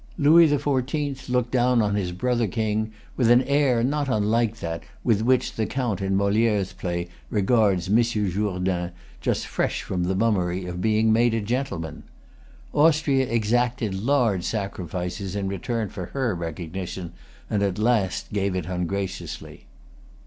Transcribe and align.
Louis 0.17 0.47
the 0.47 0.57
Fourteenth 0.57 1.29
looked 1.29 1.51
down 1.51 1.79
on 1.79 1.93
his 1.93 2.11
brother 2.11 2.47
King 2.47 2.91
with 3.15 3.29
an 3.29 3.43
air 3.43 3.83
not 3.83 4.09
unlike 4.09 4.57
that 4.59 4.81
with 5.03 5.21
which 5.21 5.53
the 5.53 5.67
Count 5.67 6.01
in 6.01 6.17
Molière's 6.17 6.73
play 6.73 7.07
regards 7.29 7.87
Monsieur 7.87 8.27
Jourdain, 8.27 8.93
just 9.21 9.45
fresh 9.45 9.83
from 9.83 10.05
the 10.05 10.15
mummery 10.15 10.65
of 10.65 10.81
being 10.81 11.13
made 11.13 11.35
a 11.35 11.39
gentleman. 11.39 12.01
Austria 12.73 13.27
exacted 13.31 13.93
large 13.93 14.43
sacrifices 14.43 15.35
in 15.35 15.47
return 15.47 15.87
for 15.89 16.07
her 16.07 16.33
recognition, 16.33 17.11
and 17.47 17.61
at 17.61 17.77
last 17.77 18.33
gave 18.33 18.55
it 18.55 18.65
ungraciously. 18.65 19.67